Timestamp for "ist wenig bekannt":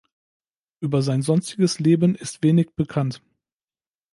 2.15-3.21